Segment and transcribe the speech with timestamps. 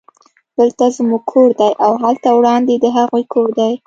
[0.57, 3.73] دلته زموږ کور دی او هلته وړاندې د هغوی کور دی